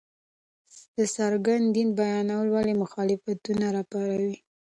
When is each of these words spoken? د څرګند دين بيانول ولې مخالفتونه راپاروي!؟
د 0.97 0.99
څرګند 1.15 1.65
دين 1.75 1.89
بيانول 1.99 2.47
ولې 2.51 2.73
مخالفتونه 2.83 3.65
راپاروي!؟ 3.75 4.35